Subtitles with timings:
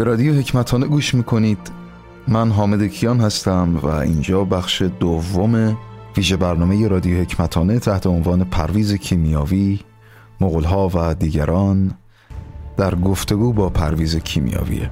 [0.00, 1.58] به رادیو حکمتانه گوش می‌کنید.
[2.28, 5.76] من حامد کیان هستم و اینجا بخش دوم
[6.16, 9.80] ویژه برنامه رادیو حکمتانه تحت عنوان پرویز کیمیاوی
[10.40, 11.90] مغلها و دیگران
[12.76, 14.90] در گفتگو با پرویز کیمیاویه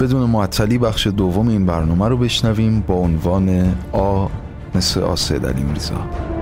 [0.00, 4.26] بدون معطلی بخش دوم این برنامه رو بشنویم با عنوان آ
[4.74, 6.33] مثل آسد علی میرزا.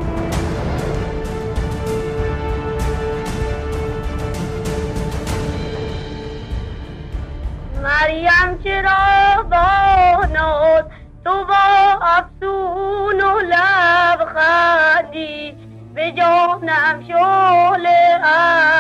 [16.93, 17.87] جانم شول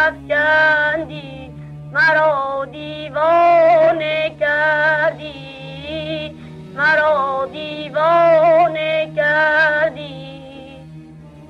[0.04, 1.50] افکندی.
[1.92, 6.36] مرا دیوانه کردی.
[6.76, 10.42] مرا دیوانه کردی.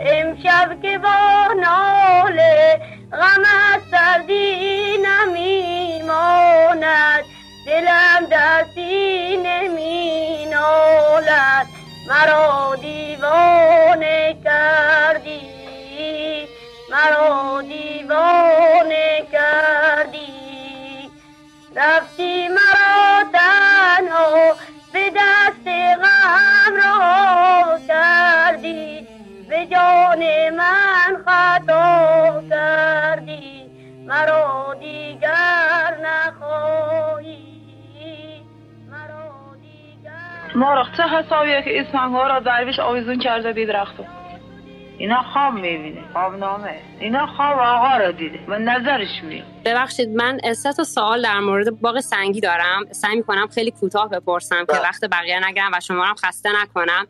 [0.01, 2.81] امشب که با ناله
[3.13, 6.05] غم از سردی نمیماند.
[7.67, 9.69] دلم در سینه
[12.09, 13.92] مرا دیوانه
[18.13, 21.11] دیوانه کردی.
[21.77, 24.55] رفتی مرا تنها
[24.93, 25.69] به دست
[26.03, 29.07] غم را کردی.
[29.49, 33.63] به جان من خطا کردی.
[34.07, 37.53] مرا دیگر نخواهی.
[40.55, 44.05] مرخصه حسابیه که ها را درویش آویزون کرده بید رختو
[45.03, 46.81] اینا خواب می‌بینه خواب نامه.
[47.01, 48.39] اینا خواب آقا را دیده.
[48.49, 52.85] و نظرش میده ببخشید من سه تا سوال در مورد باغ سنگی دارم.
[52.91, 54.83] سعی می‌کنم خیلی کوتاه بپرسم که بله.
[54.83, 57.07] وقت بقیه نگیرم و شما هم خسته نکنم.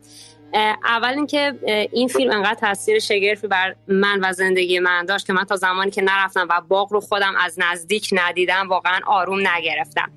[0.83, 1.53] اول اینکه
[1.91, 5.91] این فیلم انقدر تاثیر شگرفی بر من و زندگی من داشت که من تا زمانی
[5.91, 10.11] که نرفتم و باغ رو خودم از نزدیک ندیدم واقعا آروم نگرفتم.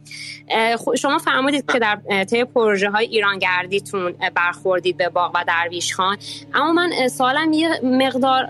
[0.98, 6.18] شما فرمودید که در طی پروژه های ایرانگردیتون برخوردید به باغ و درویش خان.
[6.54, 8.46] اما من سوالم یه مقدار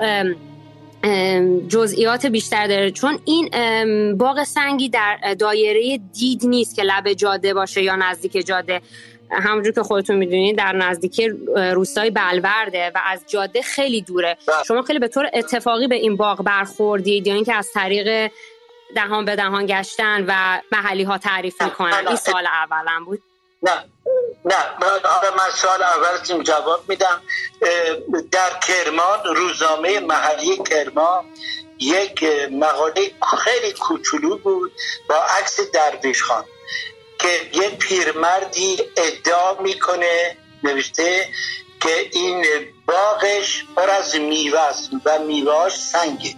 [1.69, 2.91] جزئیات بیشتر داره.
[2.91, 3.49] چون این
[4.17, 8.81] باغ سنگی در دایره دید نیست که لب جاده باشه یا نزدیک جاده.
[9.31, 14.37] همونجور که خودتون می‌دونید در نزدیکی روستای بلورده و از جاده خیلی دوره.
[14.47, 14.57] بله.
[14.69, 18.33] شما خیلی به طور اتفاقی به این باغ برخوردید یا اینکه از طریق
[18.95, 22.07] دهان به دهان گشتن و محلی ها تعریف می‌کنن.
[22.07, 23.23] این سال اولم بود.
[23.63, 23.73] نه.
[24.45, 24.55] نه.
[24.81, 24.89] من
[25.37, 27.23] من سال اول جواب میدم.
[28.33, 31.25] در کرمان روزنامه محلی کرمان
[31.79, 34.73] یک مقاله خیلی کوچولو بود
[35.09, 36.45] با عکس درویش خان.
[37.19, 41.29] که یه پیرمردی ادعا می‌کنه نوشته
[41.81, 42.45] که این
[42.87, 46.35] باغش پر از میوه است و میوهاش سنگه.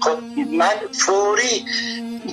[0.00, 0.18] خب
[0.50, 1.64] من فوری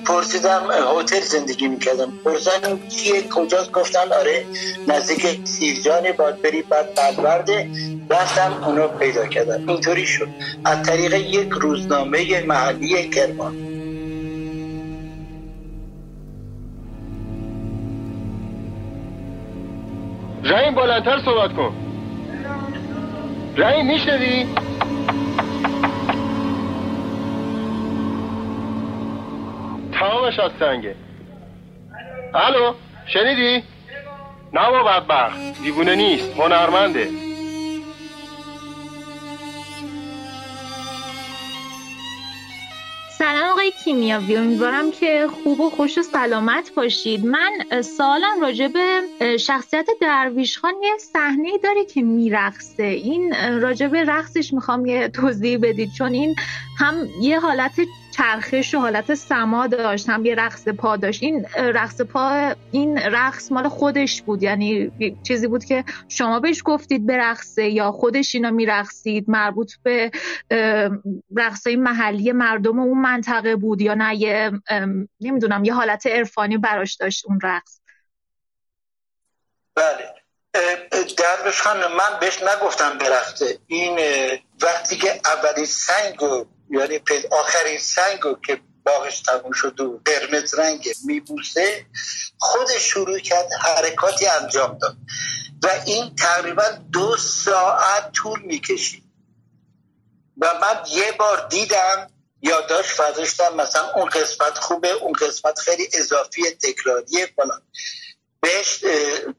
[0.07, 2.19] پرسیدم هتل زندگی می‌کردم.
[2.25, 4.45] پرسیدم کیه کجاست؟ گفتن آره
[4.87, 7.69] نزدیک سیرجان باید بری بعد بلورده
[8.09, 9.69] رفتم اونو پیدا کردم.
[9.69, 10.27] اینطوری شد.
[10.65, 13.72] از طریق یک روزنامه محلی کرمان.
[20.43, 21.73] رحیم بلندتر صحبت کن
[23.57, 24.45] رحیم میشنوی؟
[29.93, 30.95] تمامش از سنگه
[32.33, 32.73] الو
[33.05, 33.63] شنیدی؟
[34.53, 37.07] نه با بدبخت دیوونه نیست هنرمنده
[43.23, 47.25] سلام آقای کیمیاوی امیدوارم که خوب و خوش و سلامت باشید.
[47.25, 49.01] من سوالم راجع به
[49.37, 52.83] شخصیت درویش خان یه صحنه داره که میرقصه.
[52.83, 56.35] این راجع به رقصش می‌خوام یه توضیح بدید چون این
[56.79, 57.71] هم یه حالت
[58.13, 61.23] چرخش و حالت سما داشت هم یه رقص پا داشت.
[61.23, 64.43] این رقص پا این رقص مال خودش بود.
[64.43, 64.91] یعنی
[65.23, 70.11] چیزی بود که شما بهش گفتید به رقصه یا خودش اینا میرقصید مربوط به
[71.37, 74.51] رقصای محلی مردم اون منطقه بود یا نه یه
[75.21, 77.79] نمی‌دونم یه حالت عرفانی براش داشت اون رقص.
[79.75, 80.22] بله.
[81.17, 83.99] درویش خان من بهش نگفتم برخته این
[84.61, 86.19] وقتی که اولین سنگ
[86.69, 86.99] یعنی
[87.31, 91.85] آخرین سنگ که باغش تموم شد و قرمز رنگ میبوسه
[92.37, 94.97] خودش شروع کرد حرکاتی انجام داد.
[95.63, 99.03] و این تقریبا دو ساعت طول می‌کشید.
[100.37, 102.09] و من یه بار دیدم
[102.41, 107.61] یادداشت فضاشتم مثلا اون قسمت خوبه اون قسمت خیلی اضافی تکراریه فلان.
[108.43, 108.85] بهش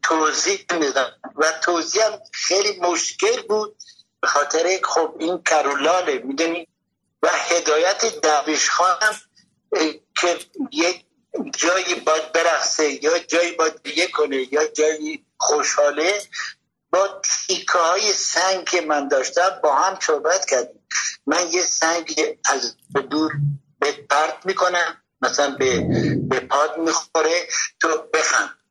[0.02, 1.12] توضیح میدم.
[1.36, 2.02] و توضیح
[2.32, 3.76] خیلی مشکل بود
[4.20, 6.68] به خاطر خب این کرولاله می‌دونی؟
[7.22, 9.20] و هدایت درویش خانم
[10.20, 10.38] که
[10.72, 11.04] یک
[11.34, 16.22] جا جایی باید برخصه یا جایی باید دیگه کنه یا جایی خوشحاله
[16.90, 20.86] با تیکه های سنگ که من داشتم با هم صحبت کردیم.
[21.26, 22.76] من یه سنگ از
[23.10, 23.32] دور
[23.78, 25.80] به پرت می‌کنم مثلا به,
[26.28, 27.48] به پاد می‌خوره.
[27.80, 28.63] تو بخند.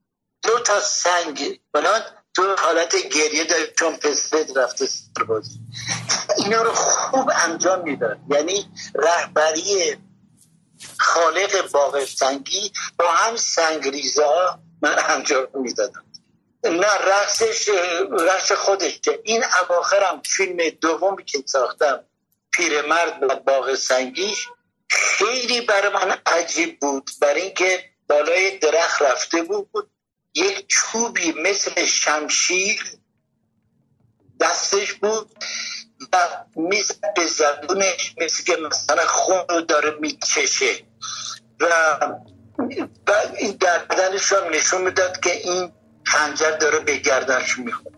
[0.43, 2.01] دو تا سنگ بلان
[2.35, 5.59] تو حالت گریه داری چون پسرت رفته سربازی
[6.37, 8.17] اینا رو خوب انجام می‌داد.
[8.29, 9.97] یعنی رهبری
[10.99, 16.03] خالق باغ سنگی با هم سنگریزه ها من انجام می‌دادم.
[16.63, 17.69] نه رقصش
[18.19, 22.03] رقص خودش این اواخرم فیلم دومی که ساختم
[22.51, 24.47] پیرمرد و باغ سنگیش
[24.89, 27.11] خیلی برای من عجیب بود.
[27.21, 29.89] برای اینکه بالای درخت رفته بود.
[30.35, 32.83] یک چوبی مثل شمشیر
[34.39, 35.29] دستش بود
[36.13, 36.17] و
[36.55, 40.85] می‌زد به زبونش مثل که مثلا خون رو داره میچشه.
[41.59, 41.69] و
[43.05, 45.71] بعد این گردنش رو نشون می‌داد که این
[46.03, 47.93] خنجر داره به گردنش می‌خواد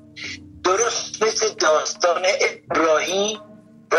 [0.64, 3.40] درست مثل داستان ابراهیم
[3.92, 3.98] و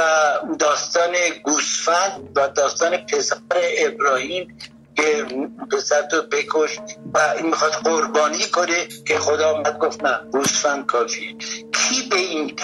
[0.58, 1.12] داستان
[1.44, 3.36] گوسفند و داستان پسر
[3.78, 4.58] ابراهیم
[4.96, 5.26] که
[5.72, 6.78] پسر تو بکش
[7.14, 11.36] و این می‌خواد قربانی کنه که خدا آمد گفت نه گوسفند کافی.
[11.72, 12.56] کی به این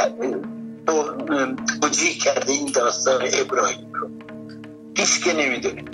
[1.81, 4.11] توجیه کرده این داستان ابراهیم رو؟
[4.97, 5.85] هیچ که نمی‌دونه.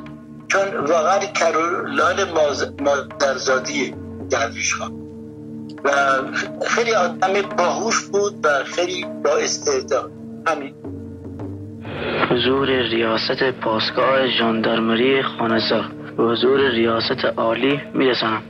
[0.49, 2.33] چون واقعا کرولال
[2.81, 3.95] مادرزادی
[4.31, 4.93] درویش خان.
[5.85, 5.91] و
[6.67, 10.11] خیلی آدم باهوش بود و خیلی با استعداد.
[10.47, 10.75] همین.
[12.31, 18.43] حضور ریاست پاسگاه ژاندارمری خانزار به حضور ریاست عالی میرسانم.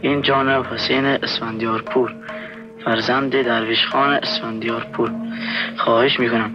[0.00, 2.14] این جانب حسین اسفندیارپور
[2.84, 5.10] فرزند درویش خان اسفندیارپور.
[5.76, 6.54] خواهش می‌کنم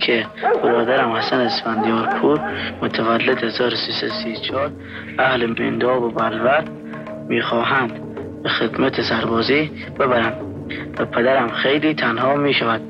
[0.00, 0.26] که
[0.62, 2.40] برادرم حسن اسفندیارپور
[2.82, 4.70] متولد 1334
[5.18, 6.64] اهل منداب و بلوت
[7.28, 7.92] می‌خواهند
[8.42, 9.70] به خدمت سربازی
[10.00, 10.36] ببرند
[10.98, 12.80] و پدرم خیلی تنها می شود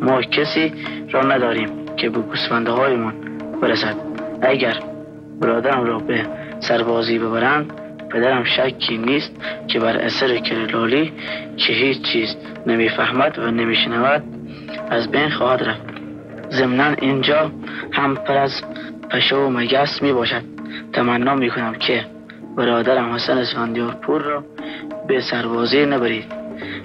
[0.00, 0.72] ما کسی
[1.10, 3.14] را نداریم که به گوسفنده هایمان
[3.62, 3.94] برسد.
[4.42, 4.95] اگر
[5.40, 6.26] برادرم را به
[6.60, 7.72] سربازی ببرند.
[8.10, 9.32] پدرم شکی نیست
[9.68, 11.12] که بر اثر کرلالی
[11.56, 12.36] که هیچ چیز
[12.66, 14.22] نمی‌فهمد و نمیشنود
[14.90, 15.82] از بین خواهد رفت.
[16.50, 17.50] ضمنا اینجا
[17.92, 18.62] هم پر از
[19.10, 20.42] پشه و مگس می باشد
[20.92, 22.04] تمنا می کنم که
[22.56, 24.44] برادرم حسن اسفندیار پور را
[25.08, 26.24] به سربازی نبرید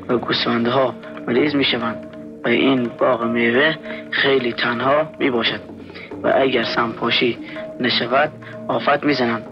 [0.10, 0.96] و گوسفنده ها
[1.28, 2.08] مریض می شوند
[2.46, 3.76] و این باغ میوه
[4.12, 5.60] خیلی تنها می باشد
[6.24, 7.38] و اگر سمپاشی
[7.80, 8.32] نشود
[8.68, 9.44] آفت می‌زنند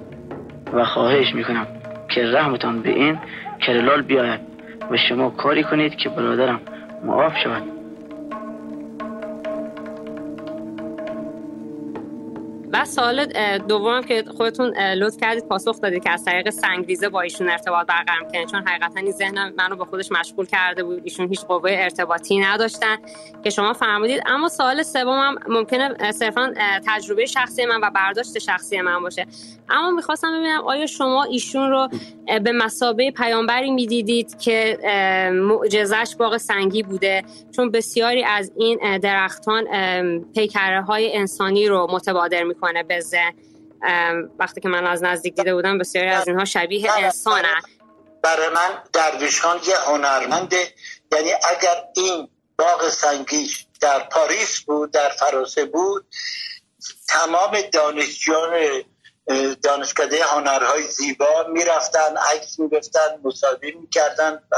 [0.74, 1.68] و خواهش می‌کنم
[2.10, 3.18] که رحمتان به این
[3.60, 4.39] کرلال بیاید
[4.92, 6.60] و شما کاری کنید که برادرم
[7.06, 7.79] معاف شود.
[12.80, 13.26] و سوال
[13.58, 18.20] دوم که خودتون لطف کردید پاسخ دادید که از طریق سنگریزه با ایشون ارتباط برقرار
[18.20, 18.48] می‌کنید.
[18.48, 21.02] چون حقیقتا این ذهن منو به خودش مشغول کرده بود.
[21.04, 22.98] ایشون هیچ قوه ارتباطی نداشتن
[23.44, 24.22] که شما فرمودید.
[24.26, 26.54] اما سوال سومم ممکنه صرفا
[26.88, 29.28] تجربه شخصی من و برداشت شخصی من باشه.
[29.70, 31.90] اما می‌خواستم ببینم آیا شما ایشون رو
[32.44, 34.78] به مسابه پیامبری می‌دیدید که
[35.34, 37.24] معجزش باغ سنگی بوده؟
[37.56, 39.64] چون بسیاری از این درختان
[40.36, 43.33] پیکره های انسانی رو متبادر می‌کنه به ذهن
[44.39, 47.54] وقتی که من از نزدیک دیده بودم بسیاری از اینها شبیه انسانه.
[48.23, 50.73] برای من درویشان یه هنرمنده.
[51.11, 56.06] یعنی اگر این باغ سنگی در پاریس بود در فرانسه بود
[57.07, 58.83] تمام دانشجویان
[59.64, 64.56] دانشکده هنرهای زیبا می‌رفتن عکس می‌گفتن مصاحبه می‌کردن و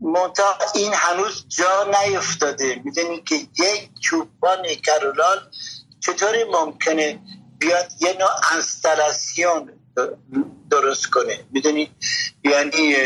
[0.00, 2.80] منتها این هنوز جا نیفتاده.
[2.84, 5.50] می‌دونی که یک چوبان کرولال
[6.00, 7.18] چطوری ممکنه
[7.58, 9.72] بیاد یه نوع انستلاسیون
[10.70, 11.94] درست کنه؟ می‌دونی؟
[12.44, 12.96] یعنی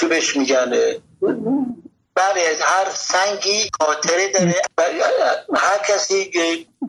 [0.00, 0.70] چی بهش میگن؟
[2.14, 4.62] بله هر سنگی خاطره داره.
[5.56, 6.30] هر کسی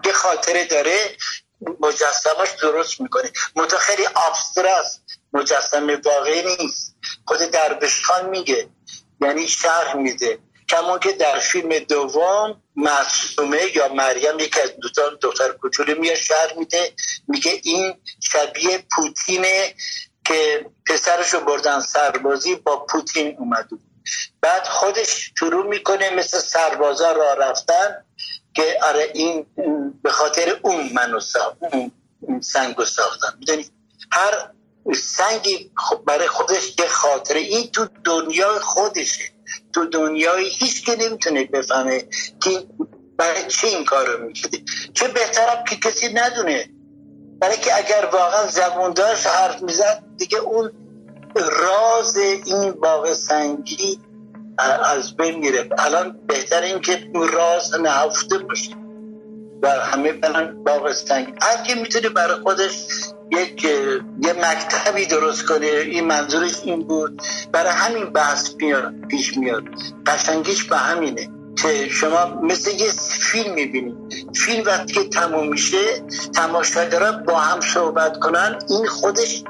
[0.03, 0.97] که خاطره داره
[1.79, 3.31] مجسمش درست می‌کنه.
[3.55, 4.03] منتها خیلی
[5.33, 6.95] مجسمه واقعی نیست.
[7.25, 8.69] خود دربش خان میگه.
[9.21, 10.39] یعنی شرح میده.
[10.69, 16.53] کمون که در فیلم دوم معصومه یا مریم یکی از دوتان دختر کوچولو میاد شهر
[16.57, 16.93] میده
[17.27, 19.75] میگه این شبیه پوتینه
[20.25, 23.69] که پسرشو بردن سربازی با پوتین اومد
[24.41, 28.05] بعد خودش شروع می‌کنه مثل سربازا را رفتن
[28.53, 29.45] که آره این
[30.03, 31.57] به خاطر اون منو ساخت
[32.21, 33.37] اون سنگ ساختن.
[33.39, 33.65] می‌دونی؟
[34.11, 34.51] هر
[34.95, 35.71] سنگی
[36.05, 37.39] برای خودش یه خاطره.
[37.39, 39.38] این تو دنیای خودشه.
[39.79, 42.03] تو دنیای هیچ که نمی‌تونه بفهمه
[42.43, 42.49] که
[43.17, 44.57] برای چه این کار رو می‌کرده
[44.93, 46.69] چه بهترم که کسی ندونه.
[47.41, 50.71] برای که اگر واقعا زبون داشت حرف می‌زد دیگه اون
[51.35, 53.99] راز این باغ سنگی
[54.83, 55.69] از بین میره.
[55.77, 58.71] الان بهتر این که اون راز نهفته باشه.
[59.61, 61.33] و همه برن باغ سنگی.
[61.41, 62.85] هر که می‌تونه برای خودش
[63.31, 67.21] یک یه مکتبی درست کنه این منظورش این بود.
[67.51, 69.63] برای همین بحث میاد پیش میاد.
[70.05, 71.29] قشنگیش به همینه
[71.61, 72.91] که شما مثل یه
[73.31, 73.97] فیلم می‌بینید.
[74.35, 76.03] فیلم وقتی که تموم میشه
[76.35, 79.43] تماشاگرها با هم صحبت کنن این خودش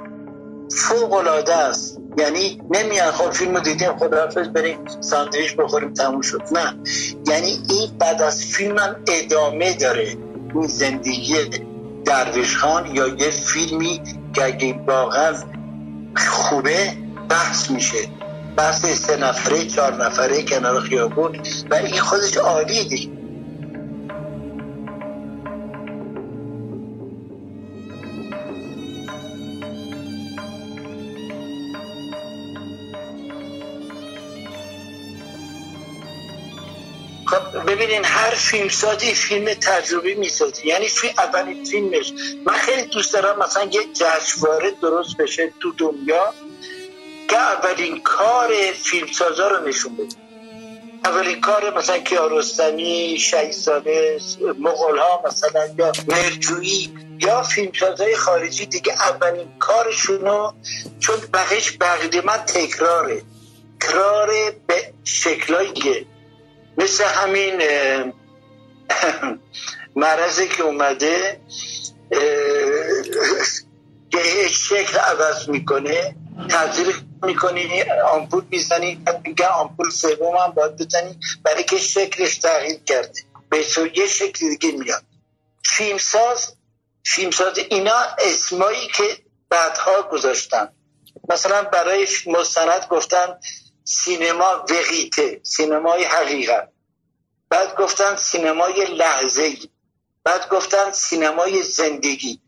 [0.71, 1.97] فوق العاده است.
[2.17, 6.41] یعنی نمیان خب فیلم رو دیدیم خداحافظ بریم ساندویچ بخوریم تموم شد.
[6.51, 6.79] نه.
[7.27, 10.17] یعنی این بعد از فیلم هم ادامه داره.
[10.55, 11.35] این زندگی
[12.09, 14.01] درویش خان یا یه فیلمی
[14.33, 15.33] که اگه واقعا
[16.17, 16.93] خوبه
[17.29, 17.97] بحث میشه.
[18.57, 21.39] بحث سه نفره چهار نفره کنار خیابون.
[21.71, 23.09] و این خودش عالیه
[37.53, 42.13] ببینین هر فیلم سازی فیلم تجربی می‌سازی یعنی فیلم اولین فیلمش.
[42.45, 46.33] من خیلی دوست دارم مثلا یه جشنواره درست بشه تو دنیا
[47.29, 48.49] که اولین کار
[48.83, 50.15] فیلمسازا رو نشون بده.
[51.05, 54.19] اولین کار مثلا کیارستمی شهید ساله
[54.59, 60.51] مغول ها مثلا یا مرجویی یا فیلمسازهای خارجی دیگه اولین کارشونو
[60.99, 63.21] چون بقیش بقیده من تکراره.
[63.79, 64.29] تکرار
[64.67, 65.71] به شکلایی
[66.79, 67.61] مثل همین
[69.95, 71.41] مرضی که اومده
[74.11, 76.15] که شکل عوض می‌کنه
[76.49, 83.21] تغییر می‌کنی آمپول می‌زنی میگه آمپول سوم هم باید بزنی برای که شکلش تغییر کرده.
[83.49, 85.03] به یه شکل دیگه میاد.
[85.65, 86.55] فیلمساز
[87.05, 89.03] فیلمساز اینا اسمایی که
[89.49, 90.69] بعدها گذاشتن.
[91.29, 93.39] مثلا برای مستند گفتن
[93.83, 96.69] سینما وقیته سینمای حقیقت.
[97.49, 99.57] بعد گفتن سینمای لحظه
[100.23, 102.41] بعد گفتن سینمای زندگی.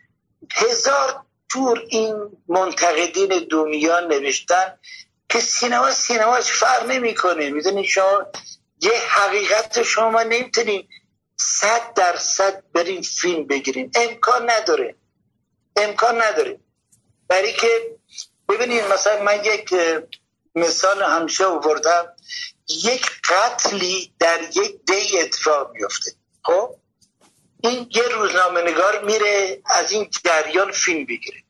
[0.51, 2.15] هزار تور این
[2.47, 4.79] منتقدین دنیا نوشتن
[5.29, 7.49] که سینما سینماش فرق نمی‌کنه.
[7.49, 8.25] می‌دونی شما؟
[8.81, 10.87] یه حقیقت شما نمی‌تونین
[11.37, 13.91] صد درصد برین فیلم بگیرین.
[13.95, 14.95] امکان نداره.
[15.75, 16.59] امکان نداره.
[17.27, 17.97] برای که
[18.49, 19.73] ببینید مثلا من یک
[20.55, 22.13] مثال همیشه آوردم
[22.83, 26.11] یک قتلی در یک دی اتفاق میفته
[26.43, 26.75] خب؟
[27.63, 31.43] این یه روزنامه نگار میره از این جریان فیلم بگیره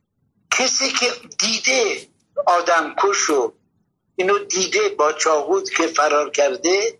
[0.51, 2.07] کسی که دیده
[2.45, 3.53] آدم کشو
[4.15, 6.99] اینو دیده با چاقود که فرار کرده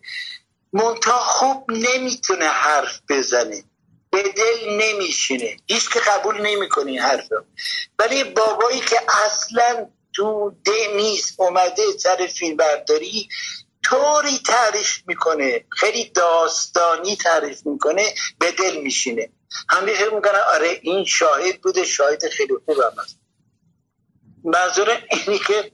[0.74, 3.64] منتها خوب نمی‌تونه حرف بزنه.
[4.10, 5.58] به دل نمیشینه.
[5.68, 7.30] هیچ که قبول نمی‌کنه این حرف
[8.00, 13.30] ولی بابایی که اصلا تو ده نیست اومده سر فیلم برداری
[13.84, 19.30] طوری تعریف می‌کنه خیلی داستانی تعریف می‌کنه به دل میشینه.
[19.70, 23.18] همه فکر می‌کنن آره این شاهد بوده شاهد خیلی خوب هم هست.
[24.44, 25.72] منظور اینی که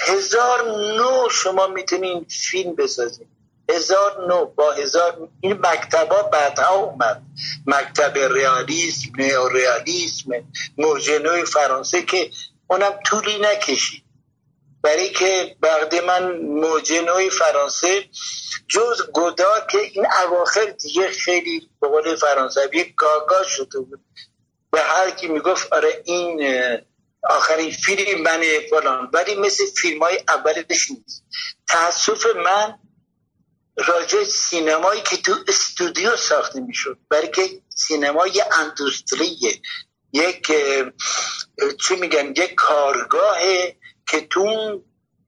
[0.00, 3.28] هزار نو شما می‌تونین فیلم بسازید
[3.68, 7.22] هزار نو با هزار این مکتبا بعدها اومد.
[7.66, 10.30] مکتب ریالیسم نیو ریالیسم
[10.78, 12.30] موجه فرانسه که
[12.72, 14.04] اونم طولی نکشید.
[14.82, 18.08] برای که بعد من موجه فرانسه
[18.68, 24.00] جز گدا که این اواخر دیگه خیلی به قول فرانسوی گاگا شده بود.
[24.70, 26.54] به هر کی می‌گفت آره این
[27.22, 29.10] آخرین فیلم من فلان.
[29.12, 31.24] ولی مثل فیلم های اولش نیست.
[31.68, 32.78] تاسف من
[33.76, 36.98] راجع سینمایی که تو استودیو ساخته می‌شد.
[37.08, 39.60] برای که سینمای اندوستریه.
[40.12, 40.52] یک
[41.80, 43.76] چی میگن؟ یک کارگاهه
[44.08, 44.80] که تو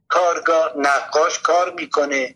[0.09, 2.35] کارگاه نقاش کار می‌کنه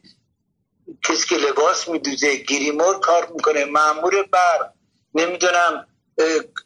[1.05, 4.71] کسی که لباس میدوزه گریمور کار می‌کنه معمور بر
[5.15, 5.87] نمی‌دونم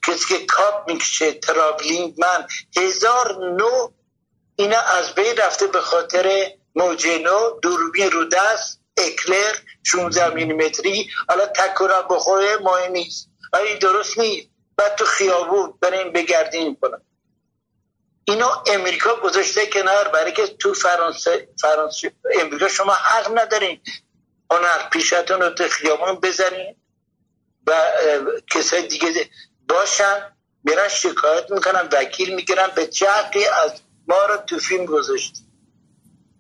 [0.07, 2.47] کسی که کاپ می‌کشه ترابلینگ من
[2.77, 3.89] هزار نو
[4.57, 11.47] اینا از بین رفته به خاطر موجه نو دوربین رو دست اکلر 16 میلیمتری حالا
[11.47, 13.29] تکورا بخوره مهم نیست.
[13.67, 14.52] این درست نیست.
[14.77, 17.03] بعد تو خیابون بریم بگردیم کنم.
[18.25, 23.81] اینو امریکا گذاشته کنار برای که تو فرانسه فرانسه امریکا شما حق ندارین
[24.51, 26.77] هنر پیشتون رو تو خیابون بزنین
[27.67, 27.73] و
[28.51, 29.31] کسای دیگه
[29.69, 33.09] باشن میرن شکایت می‌کنن وکیل می‌گیرن به چه
[33.65, 35.33] از ما رو تو فیلم گذاشت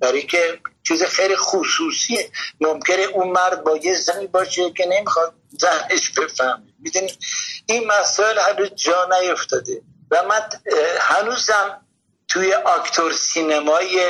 [0.01, 2.31] برای که چیز خیلی خصوصیه.
[2.61, 7.13] ممکنه اون مرد با یه زنی باشه که نمی‌خواد زنش بفهم می‌دونی؟
[7.67, 9.83] این مسائل هنوز جا نیفتاده.
[10.11, 10.49] و من
[11.01, 11.87] هنوزم
[12.29, 14.01] توی آکتور سینمای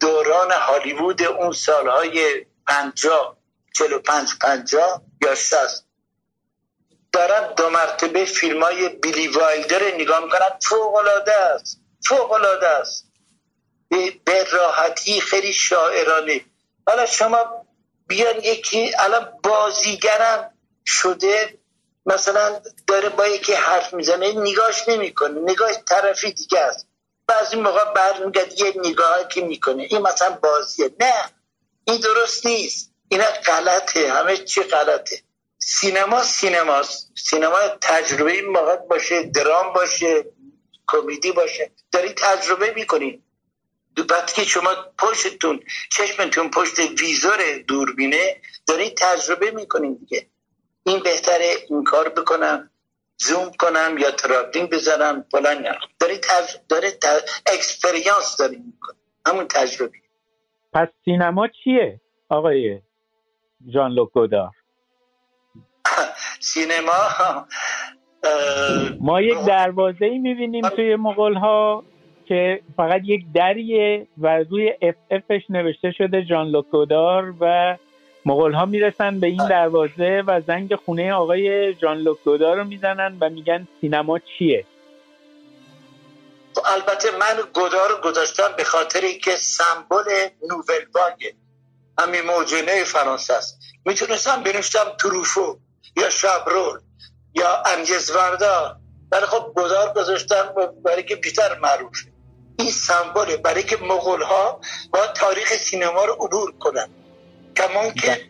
[0.00, 3.36] دوران هالیوود اون سالهای پنجا
[3.76, 5.86] چلو پنج پنجا یا شست
[7.12, 13.06] دارم دو مرتبه فیلم های بیلی وایلدر نگاه می‌کنم فوق العاده است فوق العاده است
[14.24, 16.40] به راحتی خیلی شاعرانه.
[16.86, 17.66] حالا شما
[18.06, 21.58] بیان یکی الان بازیگرم شده
[22.06, 25.40] مثلا داره با یکی حرف می‌زنه نگاش نمی‌کنه.
[25.40, 26.86] نگاش طرفی دیگه است.
[27.26, 29.82] بعضی موقع برمیگرد یه نگاه که می‌کنه.
[29.82, 30.90] این مثلا بازیه.
[31.00, 31.14] نه
[31.84, 32.92] این درست نیست.
[33.08, 34.12] اینا غلطه.
[34.12, 35.22] همه چی غلطه.
[35.58, 37.10] سینما سینماست.
[37.16, 40.24] سینما تجربه این موقع باشه درام باشه
[40.86, 41.70] کمدی باشه.
[41.92, 43.22] داری تجربه می‌کنی
[44.08, 45.60] بعد که شما پشتتون
[45.92, 50.26] چشمتون پشت ویزور دوربینه داری تجربه می‌کنین دیگه.
[50.86, 52.70] این بهتره این کار بکنم
[53.16, 55.64] زوم کنم یا travelling بزنم فلان
[56.00, 56.56] داری تج...
[56.68, 57.30] داری تج...
[57.46, 58.96] expérience داری می‌کنه
[59.26, 59.98] همون تجربه.
[60.72, 62.80] پس سینما چیه آقای
[63.74, 64.50] ژان لوک گدار
[66.40, 67.46] سینما؟
[69.00, 71.84] ما یک دروازه ای می‌بینیم توی مغول ها
[72.26, 77.76] که فقط یک دریه و روی اف افش نوشته شده ژان لوک گدار و
[78.24, 83.16] مغول ها می‌رسن به این دروازه و زنگ خونه آقای ژان لوک گدار رو می‌زنن
[83.20, 84.66] و میگن سینما چیه؟
[86.64, 90.04] البته من گدار رو گذاشتم به خاطر که سمبل
[90.50, 91.34] نوول باگه
[91.98, 93.58] همین موجنه فرانسه است.
[93.84, 95.56] می‌تونستم بنوشتم تروفو
[95.96, 96.78] یا شبرول
[97.34, 98.76] یا انجزوردا
[99.10, 102.12] برای خب گذار گذاشتم برای که بیشتر معروفه
[102.58, 104.60] این سمبوله برای که مغول ها
[104.92, 106.88] با تاریخ سینما رو عبور کنن.
[107.56, 108.20] کمان که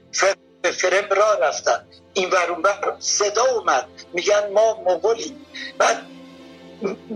[0.73, 1.87] فرم را رفتن.
[2.15, 3.87] این ورون بر صدا اومد.
[4.13, 5.47] میگن ما مغولیم.
[5.79, 6.03] بعد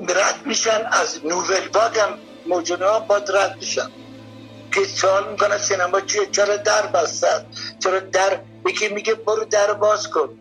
[0.09, 3.91] رد میشن از nouvelle vague هم موج نو ها باید رد میشن.
[4.75, 7.47] که سوال می‌کنن سینما چیه؟ چرا در بستن؟
[7.83, 10.39] چرا در؟ یکی میگه برو در باز کن.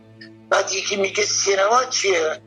[0.49, 2.41] بعد یکی میگه سینما چیه؟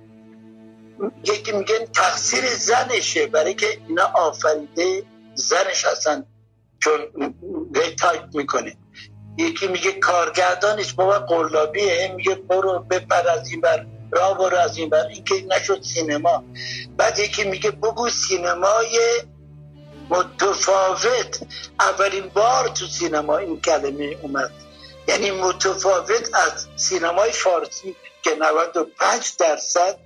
[1.24, 3.26] یکی میگه تقصیر زنشه.
[3.26, 5.02] برای که اینا آفریده
[5.34, 6.26] زنش هستن.
[6.78, 7.00] چون
[7.98, 8.76] تایپ می‌کنه.
[9.38, 12.12] یکی میگه کارگردانش بابا قلابیه.
[12.16, 15.06] میگه برو بپر از این بر را برو از این بر.
[15.06, 16.44] این که نشد سینما.
[16.96, 18.98] بعد یکی میگه بگو سینمای
[20.10, 21.40] متفاوت.
[21.80, 24.50] اولین بار تو سینما این کلمه اومد.
[25.08, 29.98] یعنی متفاوت از سینمای فارسی که 95 درصد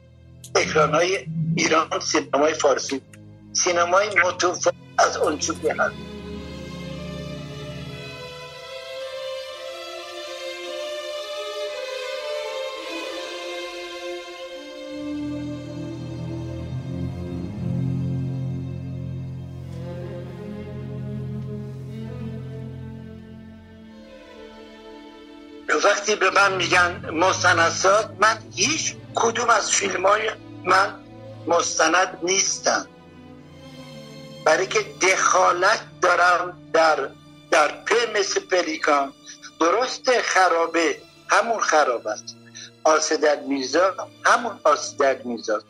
[0.55, 3.01] اکران های ایران سینمای فارسی.
[3.53, 6.12] سینمای متفاوت از اون که هست.
[26.13, 30.31] وقتی به من میگن مستندساز من هیچ کدوم از فیلم های
[30.65, 30.95] من
[31.47, 32.87] مستند نیستم.
[34.45, 37.09] برای که دخالت دارم در
[37.51, 39.13] در په مثل پلیکان.
[39.61, 40.99] درست خرابه
[41.29, 42.37] همون خراب است.
[42.85, 43.95] آسدر میرزا
[44.25, 45.63] همون آسدر میرزا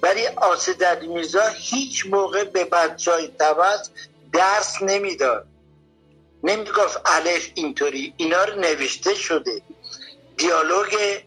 [0.00, 3.28] برای آسدر میرزا هیچ موقع به بچه های
[4.32, 5.46] درس نمی‌داد.
[6.44, 9.62] نمی‌گفت الف اینطوری اینا رو نوشته شده.
[10.36, 11.20] دیالوگ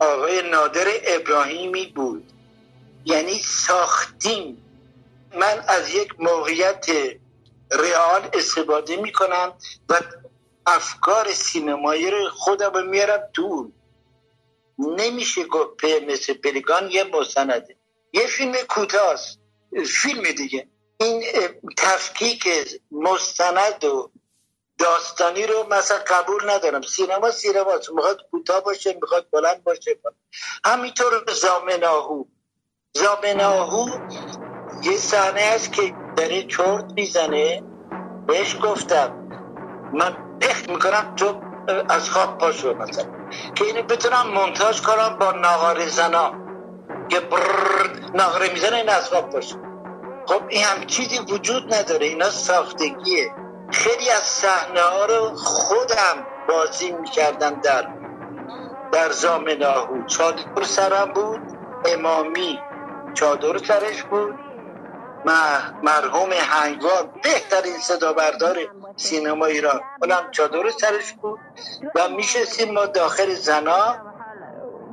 [0.00, 2.32] آقای نادر ابراهیمی بود.
[3.04, 4.62] یعنی ساختیم.
[5.34, 6.86] من از یک موقعیت
[7.72, 9.52] ریال استفاده می‌کنم
[9.88, 10.00] و
[10.66, 13.68] افکار سینمایی رو خودم میارم دور.
[14.78, 17.76] نمیشه گفت مثل پلیگان یه مستنده.
[18.12, 19.20] یه فیلم کوتاه
[19.86, 20.68] فیلم دیگه.
[21.00, 21.24] این
[21.76, 22.48] تفکیک
[22.90, 24.10] مستند و
[24.78, 26.82] داستانی رو مثلا قبول ندارم.
[26.82, 29.98] سینما سینما می‌خواد کوتاه باشه می‌خواد بلند باشه.
[30.64, 32.24] همینطور زامناهو.
[32.92, 33.86] زامناهو
[34.82, 37.62] یه صحنه است که داره چرت می‌زنه.
[38.26, 39.28] بهش گفتم
[39.92, 41.40] من اخت می‌کنم تو
[41.88, 43.04] از خواب پاشو مثلا.
[43.54, 46.34] که اینو بتونم منتاج کنم با ناغار زنا.
[47.08, 47.22] که
[48.14, 49.56] ناغاره می‌زنه این از خواب پاشو
[50.26, 52.06] خب این هم چیزی وجود نداره.
[52.06, 53.45] اینا ساختگیه.
[53.72, 57.88] خیلی از صحنه ها رو خودم بازی می‌کردم در
[58.92, 61.40] در زامناهو چادر سرم بود
[61.84, 62.60] امامی
[63.14, 64.34] چادر سرش بود.
[65.82, 68.58] مرحوم هنگوار بهترین صدا بردار
[68.96, 69.80] سینما ایران.
[70.02, 71.40] اونم چادر سرش بود
[71.94, 73.96] و میشستیم ما داخل زنا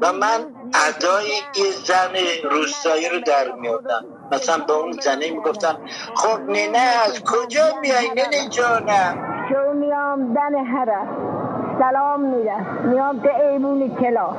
[0.02, 0.56] و من
[0.88, 5.78] ادای یه زن روستایی رو در میادم مثلا به اون زنه می‌گفتم
[6.16, 9.46] خب ننه از کجا میای؟ ننه جانم.
[9.50, 11.00] شو میام؟ دن هره
[11.80, 14.36] سلام میرم میام به ایمون کلا.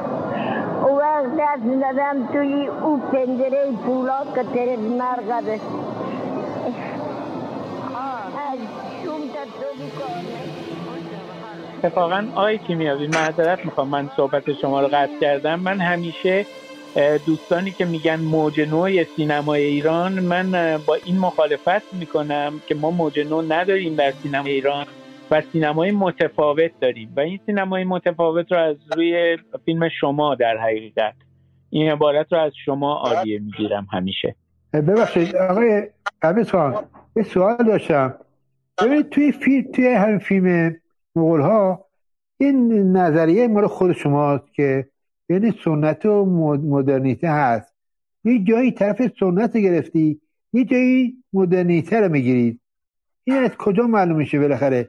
[0.85, 5.61] او وقت دست می‌دادم توی او پنجره پولاد که ترس مرغبه
[8.53, 8.59] از
[9.05, 9.23] شوم
[11.85, 13.89] اتفاقا آقای کیمیاوی معذرت می‌خوام.
[13.89, 15.61] من صحبت شما رو قطع کردم.
[15.61, 16.47] من همیشه
[17.27, 23.21] دوستانی که میگن موج نو سینمای ایران من با این مخالفت می‌کنم که ما موج
[23.21, 24.87] نو نداریم در سینما ایران
[25.31, 27.13] و سینمای متفاوت داریم.
[27.17, 31.15] و این سینمای متفاوت رو از روی فیلم شما در حقیقت
[31.71, 34.35] این عبارت رو از شما عالیه می‌گیرم همیشه.
[34.73, 35.83] ببخشید آقای
[36.23, 36.85] عبید خان
[37.17, 38.15] یه سوال داشتم.
[38.83, 40.77] ببینید توی فیلم توی همین فیلم
[41.17, 41.85] مغول ها
[42.39, 44.87] این نظریه مال خود شماست که
[45.27, 46.25] بین سنت و
[46.65, 47.75] مدرنیته هست.
[48.25, 50.21] یه جایی طرف سنت گرفتی
[50.53, 52.61] یه جایی مدرنیته رو می‌گیرید
[53.25, 54.89] این از کجا معلوم میشه بالاخره؟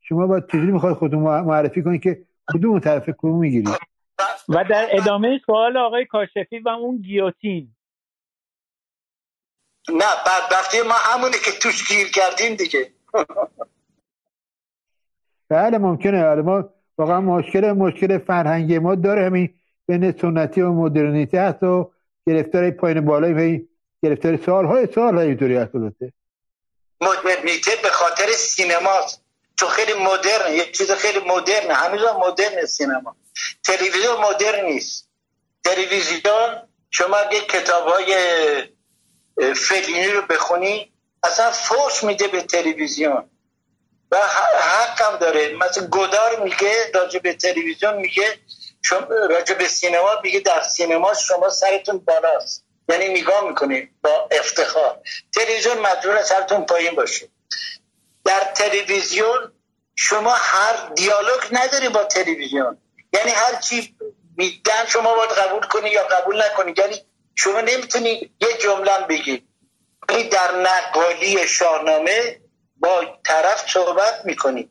[0.00, 3.68] شما باید چجوری می‌خواد خودتون معرفی کنید که کدوم طرف کدوم می‌گیرید
[4.48, 7.68] و در ادامه سوال آقای کاشفی و اون گیوتین.
[9.88, 12.92] نه بدبختی ما همونی که توش گیر کردیم دیگه.
[15.48, 16.24] بله ممکنه.
[16.24, 19.54] آره ما واقعا مشکل مشکل فرهنگی ما داره همین
[19.86, 21.92] بین سنتی و مدرنیته هست و
[22.26, 23.66] گرفتار پایین بالای
[24.02, 25.74] گرفتار سالهای سال اینطوری هست
[27.00, 29.22] مدرنیته به خاطر سینماست.
[29.58, 33.16] چون خیلی مدرن یه چیز خیلی مدرن هنوز مدرن سینما.
[33.64, 35.08] تلویزیون مدرن نیست.
[35.64, 38.16] تلویزیون شما اگه کتاب های
[39.54, 43.24] فلینی رو بخونی اصلا فوش میده به تلویزیون.
[44.10, 44.16] و
[44.60, 45.52] حقم داره.
[45.52, 48.38] مثلا گدار میگه راجع به تلویزیون میگه
[49.30, 52.64] راجع به سینما میگه در سینما شما سرتون بالاست.
[52.88, 54.98] یعنی نگاه می‌کنه با افتخار.
[55.34, 57.28] تلویزیون مجبور سرتون پایین باشه.
[58.24, 59.52] در تلویزیون
[59.96, 62.78] شما هر دیالوگ نداری با تلویزیون.
[63.12, 63.96] یعنی هر چی
[64.36, 66.74] میدن شما باید قبول کنی یا قبول نکنی.
[66.78, 69.46] یعنی شما نمی‌تونی یه جمله بگی.
[70.08, 72.40] ولی در نقالی شاهنامه
[72.76, 74.70] با طرف صحبت می‌کنی.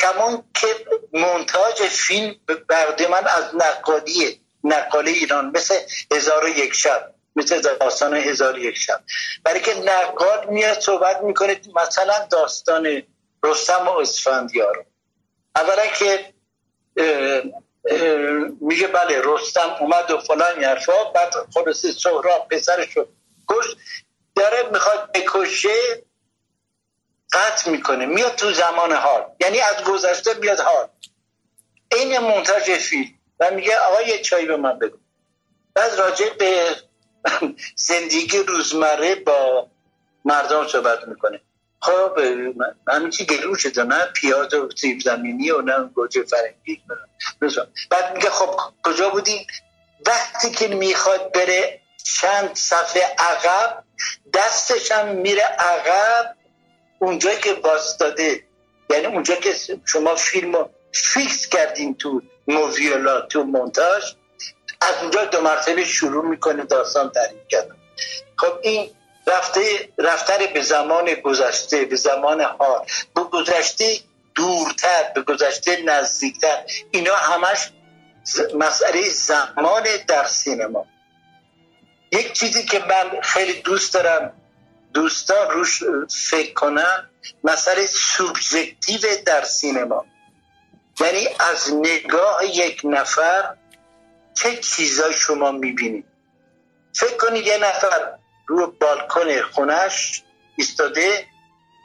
[0.00, 0.66] کمان که
[1.12, 2.36] منتاج فیلم
[2.68, 5.74] برد من از نقالی نقاله ایران مثل
[6.12, 9.00] هزار و یک شب مثل داستان هزار و یک شب.
[9.44, 13.02] برای که نقال میاد صحبت می‌کنه مثلا داستان
[13.44, 14.86] رستم و اسفندیار.
[15.56, 16.34] اولا که
[18.60, 23.08] میگه بله رستم اومد و فلان حرفا بعد خلاصه سهراب پسرش رو
[23.48, 23.76] کشت.
[24.36, 26.02] داره می‌خواد بکشه
[27.32, 29.26] قطع می‌کنه میاد تو زمان حال.
[29.40, 30.88] یعنی از گذشته بیاد حال.
[31.92, 33.14] این منتاج فیلم.
[33.40, 34.96] و میگه آقا یه چای به من بگو
[35.74, 36.76] بعد راجع به
[37.88, 39.68] زندگی روزمره با
[40.24, 41.40] مردم صحبت می‌کنه.
[41.80, 42.18] خب
[42.88, 46.82] همین چی گرون شده نه پیاز و سیب زمینی و نه گوجه فرنگی.
[47.90, 49.46] بعد میگه خب کجا بودیم
[50.06, 53.84] وقتی که می‌خواد بره چند صفحه عقب
[54.34, 56.36] دستش هم میره عقب.
[56.98, 58.42] اونجا که وایستاده
[58.90, 59.54] یعنی اونجا که
[59.84, 64.04] شما فیلم فیکس کردین تو موویولا تو مونتاژ
[64.80, 67.76] از اونجا دو مرتبه شروع می‌کنه داستان تعریف کردن.
[68.36, 68.90] خب این
[69.26, 73.98] رفته رفتن به زمان گذشته به زمان حال به گذشته
[74.34, 77.70] دورتر به گذشته نزدیکتر اینا همش
[78.54, 80.86] مسئله زمان در سینما.
[82.12, 84.32] یک چیزی که من خیلی دوست دارم
[84.94, 85.82] دوستان روش
[86.30, 87.10] فکر کنن
[87.44, 90.06] مسئله سوبژکتیو در سینما.
[91.00, 93.56] یعنی از نگاه یک نفر
[94.34, 96.06] چه چیزای شما می‌بینید
[96.94, 98.12] فکر کنید یه نفر
[98.46, 100.22] رو بالکن خونش
[100.56, 101.26] ایستاده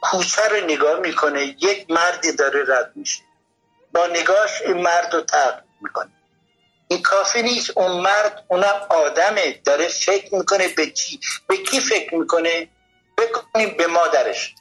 [0.02, 3.22] کوچه رو نگاه می‌کنه یک مردی داره رد میشه.
[3.92, 6.10] با نگاهش این مرد رو تق می‌کنه.
[6.88, 7.70] این کافی نیست.
[7.76, 9.60] اون مرد اونم آدمه.
[9.64, 12.68] داره فکر می‌کنه به چی به کی فکر می‌کنه؟
[13.20, 14.54] بکنیم به مادرش.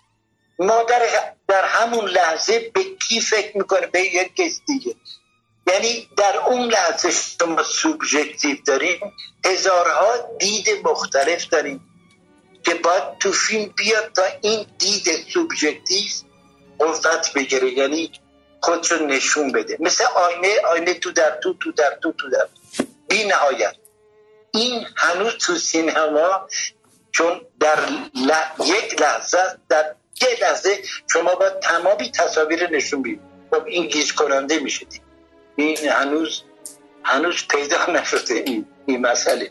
[0.60, 1.02] مادر
[1.48, 4.95] در همون لحظه به کی فکر می‌کنه؟ به یک کس دیگه.
[5.67, 9.13] یعنی در اون لحظه شما سوبژکتیو داریم
[9.45, 11.86] هزارها دید مختلف داریم
[12.63, 16.06] که باید تو فیلم بیاد تا این دید سوبژکتیو
[16.80, 17.72] قوت بگیره.
[17.72, 18.12] یعنی
[18.62, 19.78] خودشو نشون بده.
[19.80, 22.48] مثل آینه آینه تو در تو تو در تو تو در
[23.10, 23.76] بی نهایت
[24.54, 26.48] این هنوز تو سینما
[27.12, 27.78] چون در
[28.65, 29.38] یک لحظه
[29.69, 29.84] در
[30.22, 30.69] یک لحظه
[31.13, 33.19] شما با تمامی تصاویر نشون بید
[33.52, 34.86] خب این گیج کننده میشه
[35.56, 36.43] این هنوز
[37.04, 39.50] هنوز پیدا نشده این, این مسئله.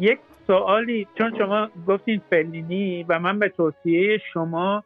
[0.00, 4.84] یک سوالی چون شما گفتین فلینی و من به توصیه شما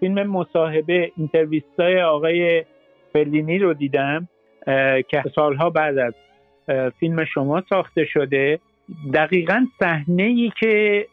[0.00, 1.12] فیلم مصاحبه
[1.78, 2.64] های آقای
[3.12, 4.28] فلینی رو دیدم
[5.08, 6.14] که سالها بعد از
[7.00, 8.60] فیلم شما ساخته شده.
[9.14, 11.06] دقیقا صحنه ای که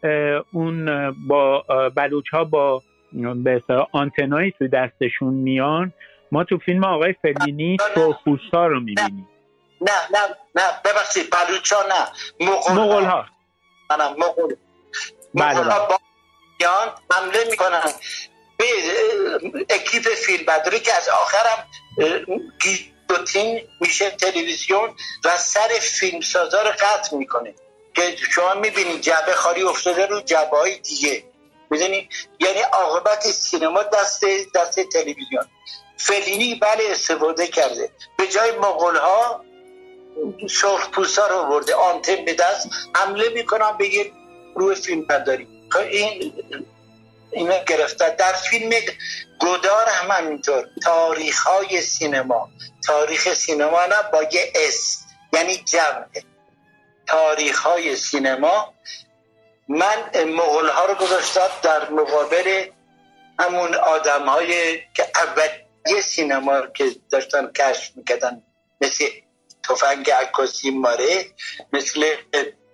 [0.52, 2.82] اون با بلوچ ها با
[3.36, 3.62] به
[3.92, 5.94] آنتنایی تو دستشون میان
[6.32, 9.28] ما تو فیلم آقای فلینی سرخپوستا رو می‌بینیم.
[9.82, 10.20] نه نه
[10.56, 10.62] نه.
[10.86, 12.06] ببخشید بلوچ ها نه.
[12.76, 13.26] مغول ها
[13.90, 14.56] نه مغول.
[15.36, 15.88] بله، مغول ها بله.
[15.88, 15.98] با
[17.12, 17.82] حمله می‌کنن.
[18.58, 18.66] به
[19.70, 21.68] اکیپ فیلم بدری که از آخرم
[22.64, 24.90] گیلوتین میشه تلویزیون
[25.26, 27.54] و سر فیلمسازا رو قطع می‌کنه.
[27.96, 31.24] که شما می‌بینید جبه خالی افتاده رو جبه های دیگه.
[31.70, 35.46] می‌دونی؟ یعنی عاقبت سینما دست دست تلویزیون.
[35.98, 37.90] فلینی بله استفاده کرده.
[38.18, 39.46] به جای مغول ها
[40.50, 44.14] سرخ پوستا رو برده آنتن به دست حمله می‌کنن به یک
[44.56, 46.34] روی فیلم برداری خب این
[47.32, 48.70] اینا گرفته در فیلم
[49.42, 50.66] گدار هم همینطور.
[50.84, 52.50] تاریخ های سینما.
[52.88, 55.04] تاریخ سینما نه با یه اس
[55.34, 56.06] یعنی جمع.
[57.08, 58.74] تاریخ های سینما
[59.68, 62.66] من مغول ها رو گذاشتم در مقابل
[63.40, 65.48] همون آدم های که اول
[65.96, 68.44] یه سینما که داشتن کشف می‌کردن
[68.82, 69.06] مثل
[69.64, 71.26] تفنگ عکاسی ماره
[71.74, 72.16] مثل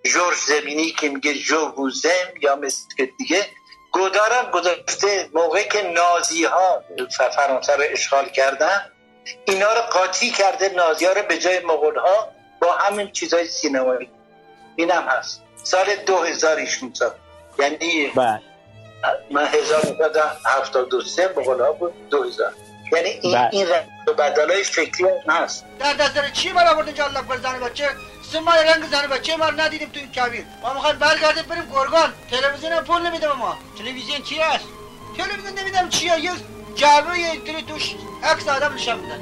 [0.04, 3.46] جورج زمینی که میگه جو بوزم یا مثل دیگه
[3.92, 6.84] گودارم گذاشته موقع که نازی ها
[7.36, 8.92] فرانسه رو اشغال کردن
[9.44, 12.28] اینا رو قاطی کرده نازی ها رو به جای مغول ها
[12.60, 14.10] با همین چیزای سینمایی.
[14.76, 15.42] این هم هست.
[15.62, 17.10] سال دو هزار ایشون سال
[17.58, 18.40] یعنی بله.
[19.30, 19.96] من هزار
[20.46, 22.52] هفتاد دو سه مغول ها بود دو هزار
[22.92, 23.48] یعنی این, بله.
[23.52, 23.66] این
[24.18, 25.64] بدل های فکری هست.
[25.78, 27.88] در دستر چی برا برد اینجا الله زن بچه.
[28.32, 30.44] سما رنگ زن بچه ما ندیدیم تو این کبیر.
[30.62, 32.12] ما می‌خوایم برگردیم بریم گرگان.
[32.30, 33.58] تلویزیون پول نمیده ما.
[33.78, 34.64] تلویزیون چی هست؟
[35.18, 36.20] تلویزیون نمیدم چیه.
[36.20, 36.30] یه
[36.74, 39.20] جعبه یه توش عکس آدم نشون میدن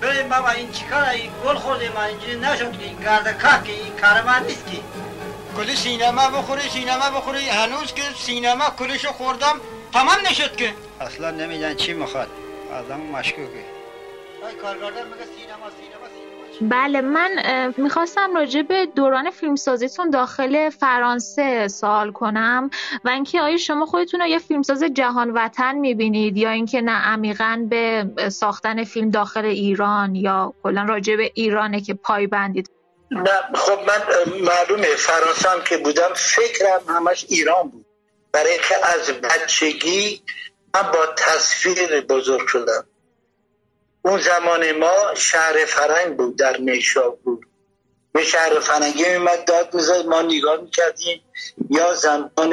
[0.00, 3.96] بریم بابا این چیکار این گل خورده ما اینجوری نشد که این گرد که این
[3.96, 4.78] کار من نیست که.
[5.56, 7.48] کل سینما بخوری سینما بخوری.
[7.48, 9.60] هنوز که سینما کلشو خوردم
[9.92, 10.74] تمام نشد که.
[11.00, 12.28] اصلا نمیدن چی می‌خواد.
[12.72, 13.64] آدم مشکوکه.
[16.60, 17.30] بله من
[17.76, 22.70] می‌خواستم راجع به دوران فیلمسازیتون داخل فرانسه سوال کنم
[23.04, 27.66] و اینکه آیا شما خودتون رو یه فیلمساز جهان وطن می‌بینید یا اینکه نه عمیقا
[27.70, 32.70] به ساختن فیلم داخل ایران یا کلا راجع به ایرانه که پای بندید؟
[33.10, 34.02] نه خب من
[34.40, 37.86] معلومه فرانسه هم که بودم فکرم همش ایران بود.
[38.32, 40.22] برای که از بچگی
[40.74, 42.86] من با تصویر بزرگ شدم.
[44.06, 46.56] اون زمان ما شهر فرنگ بود در
[47.24, 47.46] بود.
[48.12, 51.22] به شهر فرنگی میمد داد می‌زد ما نگاه می‌کردیم.
[51.70, 52.52] یا زمان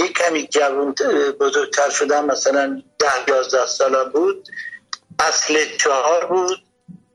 [0.00, 0.94] یک کمی جوان
[1.40, 4.48] بزرگتر شدم مثلا ده یازده ساله بود.
[5.18, 6.62] اصل چهار بود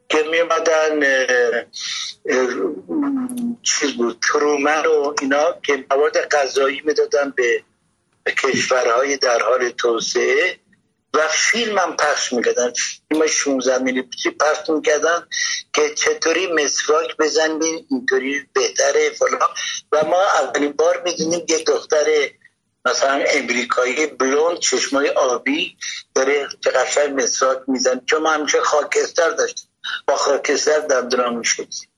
[0.10, 1.00] که میمدن
[3.64, 7.64] چیز بود؟ ترومن و اینا که مواد غذایی می‌دادن به
[8.44, 10.58] کشورهای در حال توسعه.
[11.14, 12.74] و فیلم هم پخش می‌کردن.
[13.10, 15.28] فیلم 16 میلیمتری پخش می‌کردن
[15.74, 19.50] که چطوری مسواک بزنین اینطوری بهتره فلان.
[19.92, 22.06] و ما اولین بار می‌دونیم یه دختر
[22.86, 25.78] مثلا امریکایی بلوند چشمای آبی
[26.16, 26.72] داره که
[27.16, 29.68] مسواک میزن چون ما همیشه خاکستر داشتیم.
[30.08, 31.90] با خاکستر دندران می‌شدیم.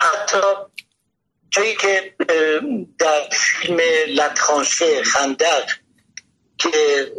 [0.00, 0.40] حتی
[1.50, 2.14] جایی که
[2.98, 5.70] در فیلم لطخانشه خندق
[6.58, 7.12] که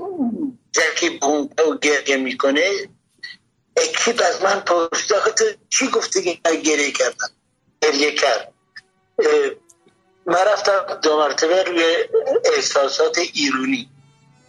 [1.21, 2.89] بونده و گریه می‌کنه
[3.77, 7.27] اکیپ از من پرسیده تو چی گفته که گریه کردن؟
[7.81, 8.53] گریه کرد.
[10.25, 11.83] من رفتم دو مرتبه روی
[12.55, 13.89] احساسات ایرونی.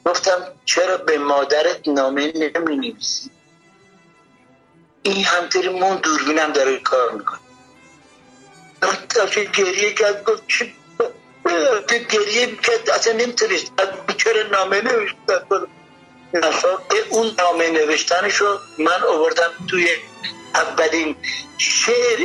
[0.06, 3.30] گفتم چرا به مادرت نامه نمی نویسی
[5.02, 7.40] این همطوری مون دوربینم داره کار می‌کنه.
[9.56, 10.74] گریه کرد گفت چی
[11.88, 13.72] که گریه می‌کرد اصلا نمی‌تونست.
[14.16, 15.66] چرا نامه نوشتن
[17.10, 19.88] اون نامه نوشتنشو من آوردم توی
[20.54, 21.16] اولین
[21.58, 22.18] شعر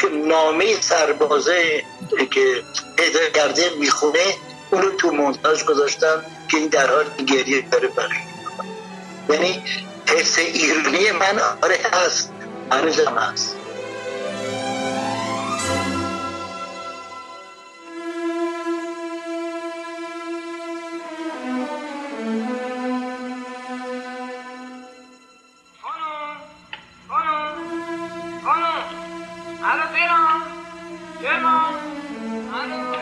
[0.00, 1.84] که نامه سربازه
[2.30, 2.62] که
[2.96, 4.34] پیدا کرده می‌خونه
[4.70, 8.16] اونو تو منتاج گذاشتم که این در حال گریه داره بخش.
[9.28, 9.64] یعنی
[10.08, 12.32] حس ایرانی من آره هست.
[12.72, 13.56] هنوزم هست.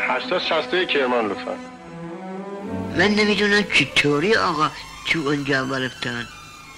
[0.09, 1.55] 80 60 کرمان لطفا.
[2.99, 4.71] من نمی‌دونم چطوری آقا
[5.07, 6.27] تو اون جبل رفتن.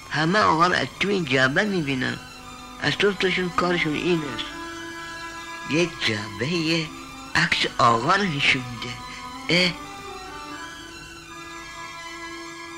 [0.09, 2.17] همه آقا رو از تو این جبل می‌بینن.
[2.81, 4.45] از تو تاشون کارشون این است.
[5.71, 6.85] یک جنبه یه
[7.35, 8.93] عکس آقا رو نشون میده.
[9.49, 9.71] اه.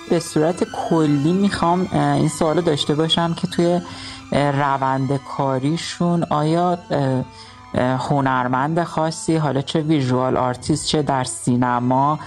[0.10, 3.82] به صورت کلی می‌خوام این سوال داشته باشم که توی
[4.32, 6.80] روند کاریشون آیا
[7.76, 12.20] هنرمند خاصی حالا چه ویژوال آرتیست چه در سینما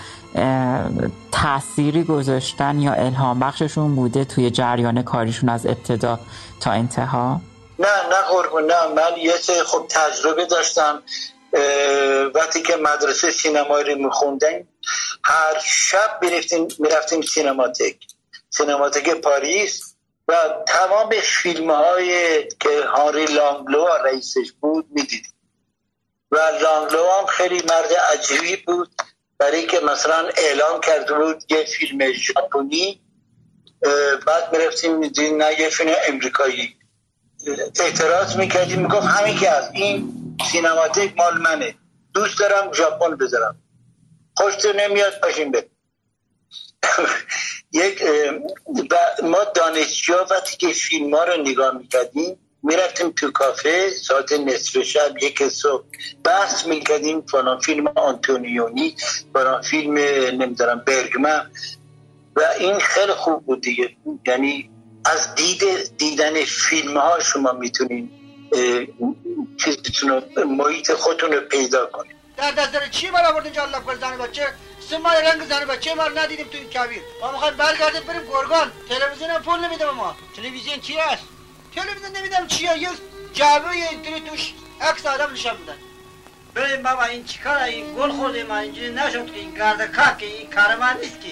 [1.33, 6.19] تأثیری گذاشتن یا الهام بخششون بوده توی جریان کاریشون از ابتدا
[6.61, 7.41] تا انتها؟
[7.79, 8.87] نه نه قربون نه.
[8.87, 11.03] من یه سه خب تجربه داشتم
[12.35, 14.69] وقتی که مدرسه سینمایی رو میخوندن
[15.25, 17.97] هر شب می‌رفتیم می‌رفتیم سینماتک.
[18.51, 19.95] سینماتک پاریس
[20.29, 20.35] و
[20.67, 25.33] تمام فیلم های که هاری لانگلو رئیسش بود می‌دیدیم.
[26.31, 28.91] و لانگلو هم خیلی مرد عجیبی بود.
[29.39, 33.03] برای که مثلا اعلام کرده بود یه فیلم ژاپنی
[34.27, 36.77] بعد می‌رفتیم میدیم نه یه فیلم امریکایی.
[37.81, 40.13] اعتراض می‌کردیم می‌گفت همین که از این
[40.53, 41.75] سینماتیک مال منه.
[42.15, 43.63] دوست دارم ژاپن بذارم.
[44.37, 45.67] خوشتو نمیاد باشیم به
[47.73, 48.03] یک
[49.23, 55.23] ما دانشجو وقتی که فیلم ها رو نگاه می‌کردیم می‌رفتیم تو کافه ساعت نصف شب
[55.23, 55.85] یک صبح
[56.25, 58.97] بحث می‌کردیم فلان فیلم آنتونیونی
[59.33, 59.99] فلان فیلم
[60.43, 61.51] نمیدارم برگمن.
[62.37, 63.97] و این خیلی خوب بود دیگه.
[64.27, 64.71] یعنی
[65.05, 65.63] از دید
[65.99, 68.11] دیدن فیلم ها شما می‌تونین
[69.65, 74.19] چیزتون محیط خودتون رو پیدا کنید در دست داره چی برای آورد اینجا الله زن
[74.19, 74.47] بچه؟
[74.91, 78.73] سه ماه رنگ زن بچه ما ندیدیم تو این کویر ما می‌خوایم برگردیم بریم گرگان.
[78.89, 80.17] تلویزیون پول نمیده ما.
[80.37, 81.23] تلویزیون چی هست
[81.77, 82.89] تلویزیون نمیدم چیه یه
[83.33, 85.79] جعبه یه اینطوری توش عکس آدم نشان میدن
[86.55, 89.55] بریم بابا این چیکار این گل خورده من اینجوری نشد که این
[90.19, 91.29] که این کار من نیست که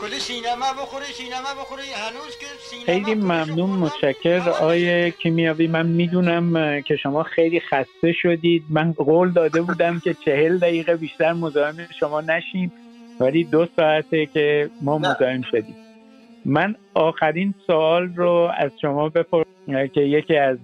[0.00, 6.82] کلی سینما بخوری سینما بخوری هنوز که سینما خیلی ممنون متشکر آقای کیمیاوی من می‌دونم
[6.82, 12.20] که شما خیلی خسته شدید من قول داده بودم که چهل دقیقه بیشتر مزاحم شما
[12.20, 12.72] نشیم
[13.20, 15.85] ولی دو ساعته که ما مزاحم شدیم
[16.48, 20.58] من آخرین سوال رو از شما بپرسم که یکی از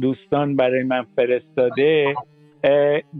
[0.00, 2.14] دوستان برای من فرستاده.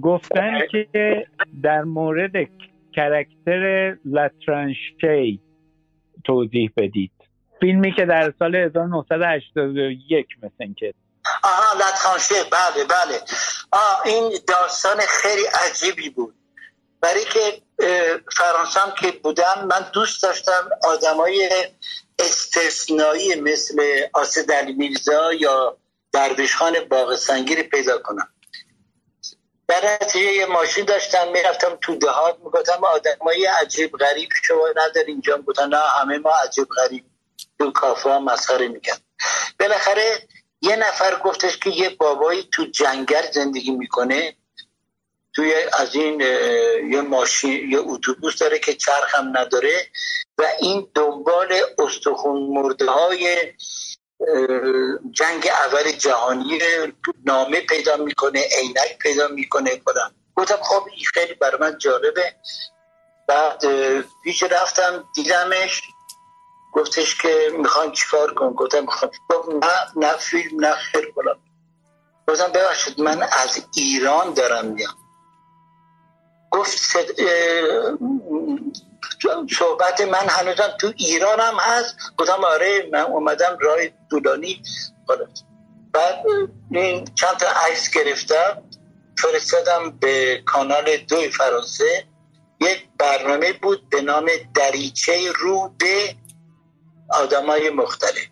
[0.02, 1.26] گفتن که
[1.62, 2.32] در مورد
[2.92, 5.40] کرکتر لاترانشی
[6.24, 7.12] توضیح بدید.
[7.60, 10.94] فیلمی که در سال 1981 مثل که.
[11.44, 12.34] آها لاترانشی.
[12.34, 13.20] بله بله.
[13.72, 16.34] آه این داستان خیلی عجیبی بود.
[17.00, 17.63] برای که
[18.36, 21.50] فرانسه که بودم من دوست داشتم آدمای
[22.18, 25.76] استثنایی مثل آسد علی میرزا یا
[26.12, 27.16] درویش خان باغ
[27.70, 28.28] پیدا کنم.
[29.68, 35.38] در نتیجه یه ماشین داشتم می‌رفتم تو دهات می‌گفتم آدمای عجیب غریب شما نداری اینجا.
[35.38, 37.04] گفتن نه همه ما عجیب غریب.
[37.58, 39.00] تو کافه ها مسخره می‌کرد
[39.60, 40.28] بالاخره
[40.62, 44.36] یه نفر گفتش که یه بابایی تو جنگل زندگی می‌کنه.
[45.34, 46.20] توی از این
[46.90, 49.86] یه ماشین یه اتوبوس داره که چرخ هم نداره
[50.38, 53.52] و این دنبال استخون مرده های
[55.10, 56.58] جنگ اول جهانی
[57.24, 62.34] نامه پیدا می‌کنه عینک پیدا می‌کنه خودم گفتم خب این خیلی برای من جالبه.
[63.28, 63.62] بعد
[64.24, 65.82] پیش رفتم دیدمش.
[66.72, 68.86] گفتش که می‌خوان چیکار کن گفتم
[69.30, 71.38] گفت نه نه فیلم نه خیر کنم
[72.28, 75.03] گفتم ببخشید من از ایران دارم میام.
[76.54, 76.78] گفت
[79.50, 81.96] صحبت من هنوزم تو ایران هم هست.
[82.18, 83.78] گفتم آره من اومدم راه
[84.10, 84.62] دولانی.
[85.92, 86.22] بعد
[86.70, 88.62] این چند تا عکس گرفتم.
[89.18, 92.04] فرستادم به کانال دوی فرانسه.
[92.60, 96.14] یک برنامه بود به نام دریچه رو به
[97.10, 98.26] آدمای مختلف.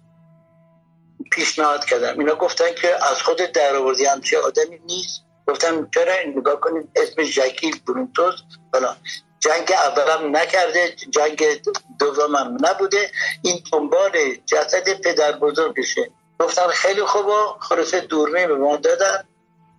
[1.31, 2.19] پیشنهاد کردم.
[2.19, 3.77] اینا گفتن که از خود در
[4.11, 5.25] همچه آدمی نیست.
[5.49, 8.35] گفتم چرا نگاه کنید اسم جکیل برونتوس
[8.73, 8.97] بلا
[9.41, 11.61] جنگ اولم نکرده جنگ
[11.99, 13.11] دومم نبوده.
[13.43, 16.11] این دنبال جسد پدر بزرگشه.
[16.41, 19.25] گفتم خیلی خوبه خلاصه دورمه به ما دادن.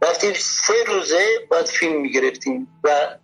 [0.01, 3.15] رفتیم سه روزه باید فیلم می‌گرفتیم و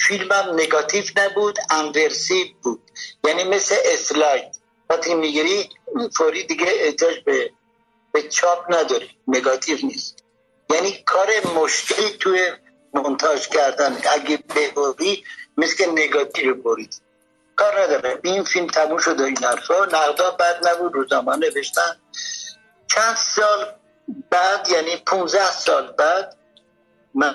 [0.00, 2.90] فیلمم نگاتیو نبود انورسیو بود.
[3.24, 4.58] یعنی مثل اسلاید
[4.90, 5.70] وقتی می‌گیری
[6.16, 7.50] فوری دیگه احتاج به
[8.12, 9.10] به چاپ نداری.
[9.28, 10.17] نگاتیو نیست.
[10.70, 12.52] یعنی کار مشکلی توی
[12.94, 13.98] منتاج کردن.
[14.10, 15.24] اگه بهوری
[15.56, 17.02] مثل که نگاتیو برید.
[17.56, 18.20] کار نداره.
[18.24, 19.84] این فیلم تموم شده این حرفا.
[19.84, 21.96] نقدا بد نبود روزنامه نوشتن.
[22.86, 23.74] چند سال
[24.30, 26.36] بعد یعنی 15 سال بعد
[27.14, 27.34] من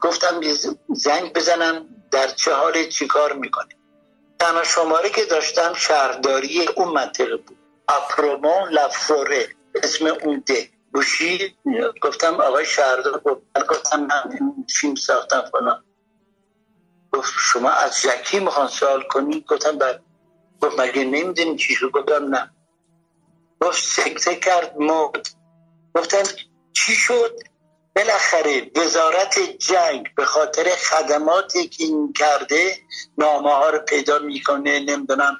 [0.00, 0.40] گفتم
[0.88, 3.78] زنگ بزنم در چه حال چیکار می‌کنیم.
[4.38, 7.56] تنها شماره که داشتم شهرداری اون منطقه بود.
[7.88, 9.48] اپرومون لفوره
[9.82, 10.68] اسم اون ده.
[10.94, 11.56] بوشی
[12.02, 13.20] گفتم آقای شهردار
[13.70, 14.38] گفتم من
[14.80, 15.84] فیلم ساختم فلان.
[17.12, 20.00] گفت شما از جکی می‌خوان سوال کنی؟ گفتم بله.
[20.62, 22.50] گفت مگه نمی‌دونی چی شد؟ گفتم نه.
[23.60, 25.26] گفت سکته کرد مرد.
[25.94, 26.22] گفتم
[26.72, 27.40] چی شد؟
[27.96, 32.78] بالاخره وزارت جنگ به خاطر خدماتی که این کرده
[33.18, 35.36] نامه ها رو پیدا می‌کنه نمی‌دونم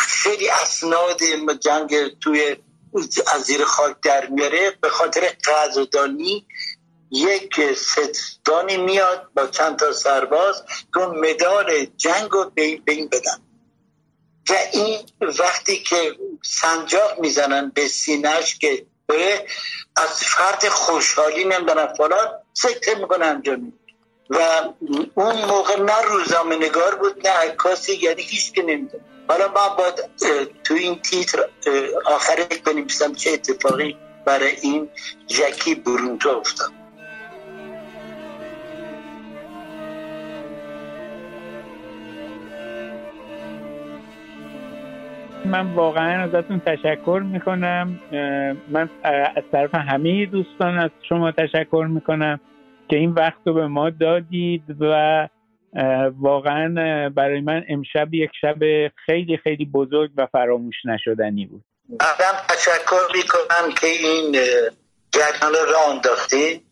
[0.00, 1.18] خیلی اسناد
[1.60, 2.56] جنگ توی
[3.34, 6.46] از زیر خاک در میاره به خاطر قدردانی
[7.10, 10.62] یک ستانی میاد با چند تا سرباز
[10.94, 13.38] که مدال جنگ رو به این بدن.
[14.50, 14.98] و این
[15.38, 18.86] وقتی که سنجاق می‌زنن به سینهش که
[19.96, 23.72] از فرد خوشحالی نمی‌دونم فلان سکته می‌کنه انجام.
[24.30, 24.38] و
[25.14, 29.04] اون موقع نه روزنامه نگار بود نه عکاسی یعنی هیچ که نمی‌دونه.
[29.28, 29.94] حالا ما باید
[30.64, 31.38] تو این تیتر
[32.06, 33.96] آخره بنویسم چه اتفاقی
[34.26, 34.88] برای این
[35.26, 36.70] جکی برونتو افتاد؟
[45.44, 48.00] من واقعا ازتون تشکر می‌کنم.
[48.68, 48.88] من
[49.36, 52.40] از طرف همه دوستان از شما تشکر می‌کنم
[52.88, 55.28] که این وقت رو به ما دادید و
[56.20, 56.74] واقعا
[57.16, 58.58] برای من امشب یک شب
[59.06, 61.64] خیلی خیلی بزرگ و فراموش نشدنی بود.
[62.00, 64.32] آدم تشکر می‌کنم که این
[65.12, 66.62] جریان رو انداختی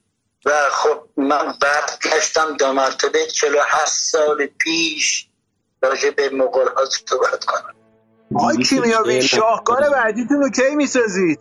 [0.45, 5.27] و خب من بعد گشتم دو مرتبه 47 سال پیش
[5.83, 7.75] راجع به مغول ها صحبت کنم.
[8.35, 11.41] آقای کیمیاوی شاهکار بعدیتون رو کی می‌سازید؟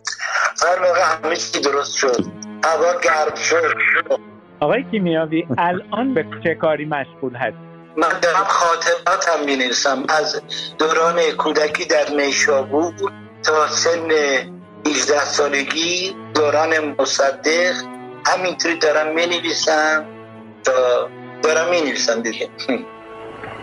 [0.62, 2.24] هر موقع همه چی درست شد.
[2.64, 3.74] هوا گرم شد.
[4.60, 7.56] آقای کیمیاوی الان به چه کاری مشغول هست
[7.96, 10.42] من دارم خاطراتم می نویسم از
[10.78, 12.92] دوران کودکی در نیشابور
[13.42, 14.08] تا سن
[14.86, 17.74] 18 سالگی دوران مصدق
[18.26, 20.04] همینطوری دارم می نویسم
[20.64, 21.08] تا
[21.42, 22.48] دارم می نویسم دیگه.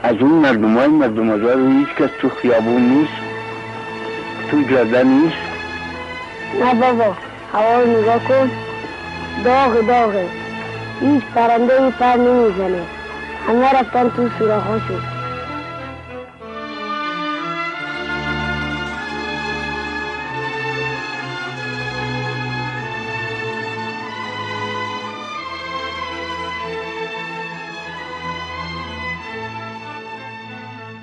[0.04, 3.14] از اون مردم های مردم آزار هیچ کس تو خیابون نیست
[4.52, 5.36] تو جاده نیست.
[6.60, 7.16] نه بابا
[7.54, 8.52] هوا رو نگاه کن.
[9.44, 10.37] داغ داغه.
[11.00, 12.86] هیچ پرنده ای پر نمی‌زنه.
[13.48, 15.02] همه رفتن تو سوراخاشون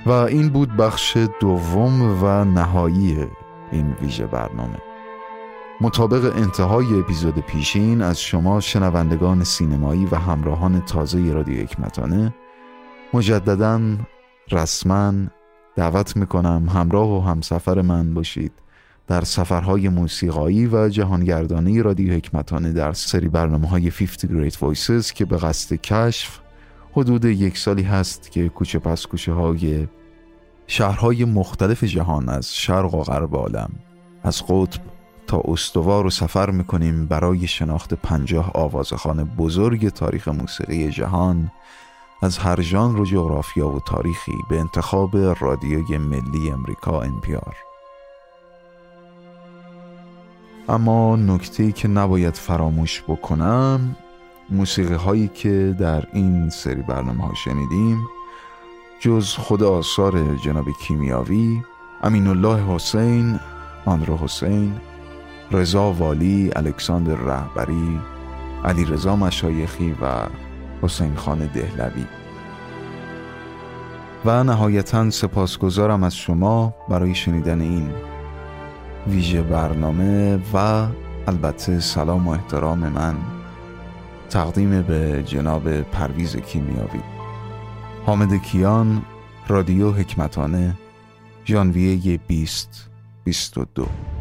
[0.07, 3.27] و این بود بخش دوم و نهایی
[3.73, 4.94] این ویژه برنامه.
[5.85, 12.35] مطابق انتهای اپیزود پیشین از شما شنوندگان سینمایی و همراهان تازه رادیو حکمتانه
[13.15, 13.81] مجددا
[14.51, 15.13] رسما
[15.77, 18.53] دعوت می‌کنم همراه و همسفر من باشید
[19.07, 25.25] در سفرهای موسیقایی و جهانگردانی رادیو حکمتانه در سری برنامه های 50 Great Voices که
[25.25, 26.39] به قصد کشف
[26.93, 29.89] حدود یک سالی هست که کوچه پس کوچه های
[30.67, 33.71] شهرهای مختلف جهان از شرق و غرب عالم
[34.23, 34.94] از قطب
[35.35, 41.51] تا استوار رو سفر می‌کنیم برای شناخت پنجاه آوازخان بزرگ تاریخ موسیقی جهان.
[42.23, 47.55] از هر ژانر و جغرافیا و تاریخی به انتخاب رادیوی ملی امریکا NPR
[50.69, 53.97] اما نکته که نباید فراموش بکنم
[54.51, 58.07] موسیقی هایی که در این سری برنامه ها شنیدیم
[59.01, 61.63] جز خود آثار جناب کیمیاوی
[62.03, 63.41] امین الله حسین
[63.87, 64.81] آندرو حسین
[65.53, 68.01] رضا والی الکساندر رهبری
[68.65, 70.27] علی رضا مشایخی و
[70.83, 72.05] حسین خان دهلوی.
[74.25, 77.91] و نهایتا سپاسگزارم از شما برای شنیدن این
[79.07, 80.87] ویژه برنامه و
[81.27, 83.15] البته سلام و احترام من.
[84.31, 87.01] تقدیم به جناب پرویز کیمیاوی.
[88.07, 89.03] حامد کیان
[89.49, 90.75] رادیو حکمتانه
[91.47, 94.14] ژانویه 2022